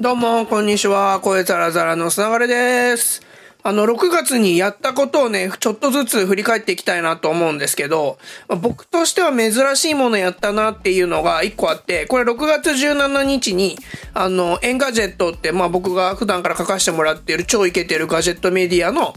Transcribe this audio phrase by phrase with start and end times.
[0.00, 1.20] どうも、こんにちは。
[1.20, 3.20] 声ザラザラのすながれです。
[3.62, 8.16] あの、6月にやったことをね、ちょっとずつ振り返っていきたいなと思うんですけど、
[8.48, 13.76] ま僕としては珍しいものやったなっていうのが1個あって、これ6月17日に、
[14.14, 19.12] あの、 Engadget って、まあ僕が普段から書かせてもらっている超イケてるガジェットメディアの、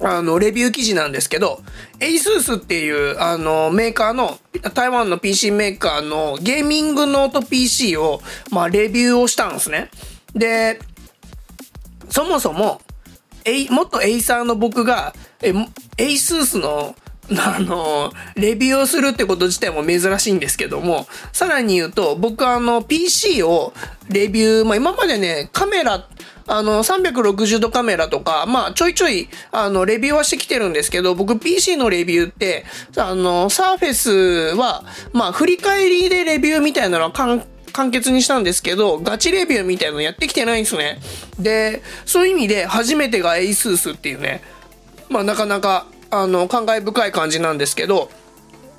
[0.00, 1.60] あの、レビュー記事なんですけど、
[1.98, 4.38] ASUS っていう、あの、メーカーの、
[4.74, 8.20] 台湾の PC メーカーのゲーミングノート PC を、
[8.50, 9.90] まあ、レビューをしたんですね。
[10.34, 10.80] で、
[12.10, 12.80] そもそも、
[13.44, 15.52] エイ、元 Acer の僕が、え、
[15.96, 16.94] ASUS の、
[17.30, 23.72] あの、レビューをするってこと自体も珍しいんですけども、さらに言うと、僕あの、PC を
[24.08, 26.06] レビュー、まあ今までね、カメラ、
[26.48, 32.64] あの、360度カメラとか、まあ、ちょいちょい、あの、レビューはしてきてるんですけど、僕 PC のレビューって、
[32.96, 34.10] あの、サーフェス
[34.56, 40.98] は、まあ、振り返りでレビューみたいなのは簡簡潔にしたんですけど、ガチレビューみたいなのやってきてないんですね。
[41.38, 44.42] で、そういう意味で初めてが ASUS っていうね、
[45.08, 48.10] まあなかなか、あの、感慨深い感じなんですけど、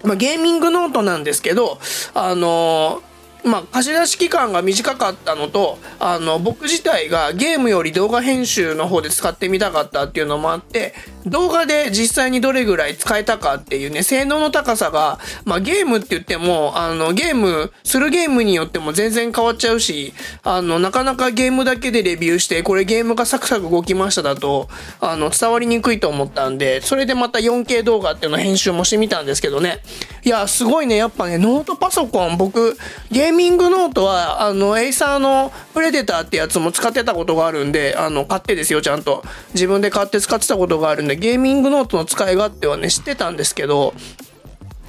[0.04, 1.80] まあゲーミングノートなんですけど、
[2.14, 3.02] あの
[3.44, 10.94] まあ、貸し出し期間が短かったのと、あの、僕自体がゲームより動画編集の方で使ってみたかったっていうのもあって、
[11.30, 20.14] 動画で実際にどれぐらい使えたかっていうね、性能の高さが、まあ、ゲームって言っても、あの、ゲーム、するゲームによっても全然変わっちゃうし、
[20.44, 29.80] あの、なかなかゲームだけでレビューして、これゲームがサクサク動きましただと、あの、伝わりにくいと思ったんで、それでまた 4K 動画っていうの編集もしてみたんですけどね。
[30.24, 32.78] いや、すごいね、やっぱね、ノートパソコン、僕、
[33.12, 39.24] ゲーミングノートは、あの、 Acer の Predator ってやつも使ってたことがあるんで、あの、買ってですよ、ちゃんと。
[39.54, 43.94] 自分で買って使ってたことがあるんで、ゲーミングノートの使い勝手はね、知ってたんですけど、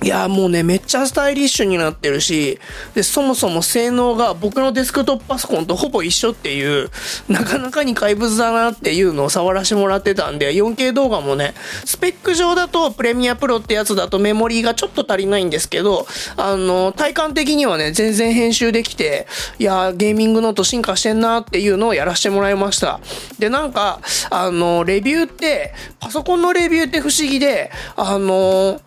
[0.03, 2.59] いやもうね、めっちゃスタイリッシュになってるし、
[2.95, 6.91] で、そもそも性能が僕のデスクトップパソコンとほぼ一緒っていう、
[7.29, 11.53] なかなかに怪物だなっていうのを触らせてもらってたんで、4K 動画もね、
[11.85, 16.07] スペック上だとプレミアプロってやつだとメモリーがちょっと足りないんですけど、
[16.39, 19.27] あの、体感的にはね、全然編集できて、
[19.59, 23.01] いやゲーミングノート進化してんなっていうのをやらせてもらいました。
[23.39, 28.81] で、なんか、あの、レビューって、パソコンのレビューって不思議で、あの、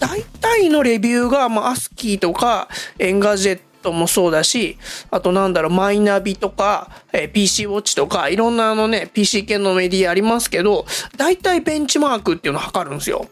[0.00, 2.68] 大体のレビューが、まあ、アスキーとか、
[2.98, 4.78] Engadget もそうだし、
[5.10, 13.28] あとなんだろう、マイナビとか、えー PC Watch とか、いろんなあのね、PC 系のメディアありますけど、大体ベンチマークっていうのを測るんですよ。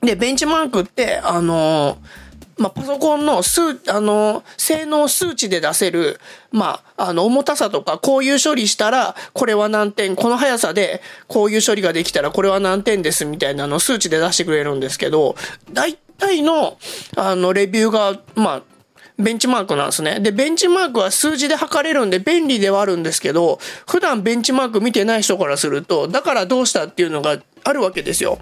[0.00, 2.23] で、ベンチマークって、あのー
[2.56, 6.20] まあ、パソコンの数、あの、性能数値で出せる、
[6.52, 15.34] まあ、あの、重たさとか、こういう処理したら、これは何点、この速さで、こういう処理ができたら、これは何点です、みたいなの数値で出してくれるんですけど、
[15.72, 16.78] 大体の、
[17.16, 18.62] あの、レビューが、まあ、
[19.18, 20.18] ベンチマークなんですね。
[20.20, 28.38] で、ベンチマークは数字で測れるんで便利ではあるんですけど、普段ベンチマーク見てない人からすると、だからどうしたっていうのがあるわけですよ。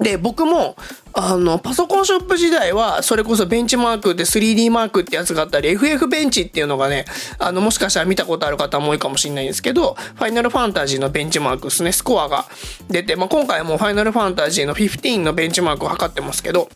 [0.00, 0.76] で、僕も、
[1.14, 7.06] あの、パソコンショップ時代は、それこそベンチマークで 3D マークってやつがあったり、FF ベンチっていうのがね、
[7.38, 12.46] あの、もしかしたら見たことある方も多いかもしれないんですけど、ファイナルファンタジーのベンチマークですね、スコアが
[12.88, 16.68] 出て、まあ、今回もファイナルファンタジーの15のベンチマークを測ってますけど、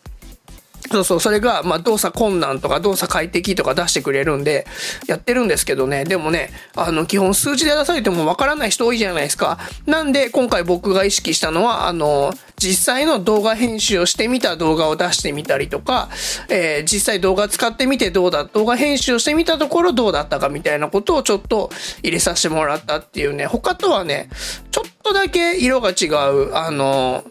[0.91, 4.65] そうそう、それが、まあ、動作困難とか動作快適とか出してくれるんで、
[5.07, 9.57] やってるんですけどね、でもね、あの、基本数字で出されてもわからない人多いじゃないですか。
[9.85, 16.09] なんで、今回僕が意識したのは、あの、実際の動画編集をしてみた動画を出してみたりとか、
[16.49, 21.71] えー実際動画使ってみてどうだ、動画編集をしてみたところどうだったかみたいなことをちょっと
[22.03, 24.29] 入れさせてもらったっていうね、他とはね、
[24.71, 27.23] ちょっとだけ色が違う、あの、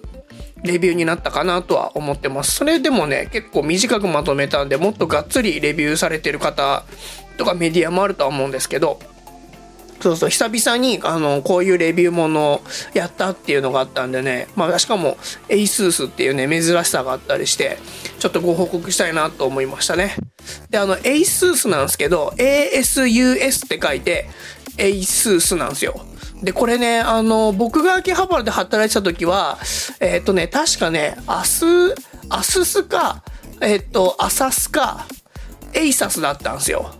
[0.62, 2.52] レビューになったかなとは思ってます。
[2.52, 6.84] それでもね、結構短くまとめたんで、もっとがっつりレビューされてる方
[7.36, 8.98] とかメディアもあるとは思うんですけど、
[10.00, 12.62] そうそう、久々に、あの、こういうレビューものを
[12.94, 17.76] やったっていうのがあったんでね、まあ、しかも、ASUS っていうね、珍しさがあったりして、
[18.18, 20.16] ちょっとご報告したいなと思いましたね。
[20.70, 24.30] で、あの、ASUS なんですけど、ASUS って書いて、
[24.80, 26.04] ASUS なんですよ。
[26.42, 29.58] で、これね、あの、僕が秋葉原で働いてた時は、
[30.00, 31.64] えっ、とね、確かね、アス、
[32.28, 33.22] アススか、
[33.60, 35.06] えっ、と、アサスか、
[35.74, 36.94] エイサスだったんですよ。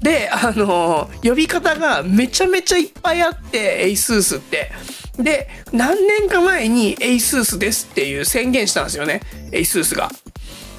[0.00, 4.70] で、あの呼び方がめちゃめちゃいっぱいあって、エイスースって。
[5.18, 9.20] で、何年か前にエイスースですっていう宣言したんですよね。
[9.50, 10.10] エイスースが。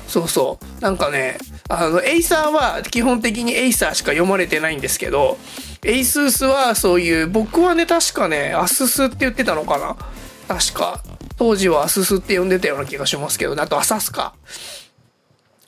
[0.07, 0.81] そうそう。
[0.81, 1.37] なんかね、
[1.67, 5.37] あの、エイサーは基本的にエイサーしか読まれてないんですけど、
[5.83, 9.95] エイスースはそういう、僕はね、確かね、アススって言ってたのかな
[10.47, 11.01] 確か。
[11.37, 14.33] 当時はアススって呼んでたような気がしますけどね、あとアサスか。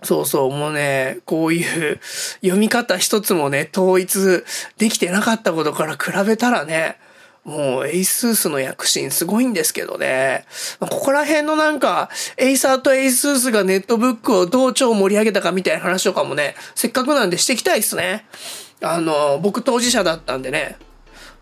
[0.03, 1.99] そうそう、もうね、こういう
[2.41, 4.43] 読み方一つもね、統一
[4.77, 6.97] できてなかったことから比べたらね、
[7.43, 10.45] もうエイスースの躍進すごいんですけどね。
[10.79, 18.25] ここら辺のなんか、エイサーとエイスースがネットブックをどう超盛り上げたかみたいな話とかもね、せっかくなんでしていきたいっすね。
[18.81, 20.77] あの、僕当事者だったんでね、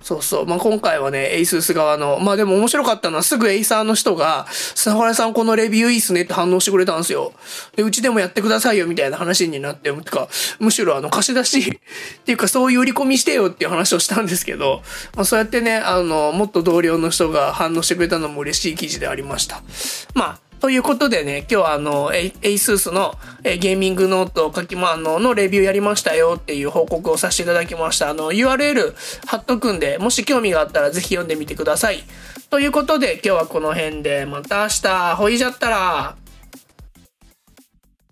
[0.02, 0.46] そうそう。
[0.46, 7.34] まあ、今回はね、エイスース側の、まあでも面白かったのはすぐエイサーの人が、砂原さんこのレビューいいっすねって反応してくれたんですよ。
[7.76, 14.82] で、うちでもやってくださいよみたいな話になって、てか、むしろあの貸し出し っていうかそういう売り込みしてよっていう話をしたんですけど、
[15.16, 19.62] まあそうやってね、あの、もっと同僚の人が反応してくれたのも嬉しい記事でありました。
[20.14, 28.10] まあ、ということでね、今日はあの、エイスースのゲーミングノート書きま、あの、のレビューやりましたよっていう報告をさせていただきました。
[28.10, 28.94] あの、URL
[29.26, 32.04] 貼っとくんで、もし興味があったらぜひ読んでみてください。
[32.50, 36.16] ということで今日はこの辺で、また明日、ほいじゃったら。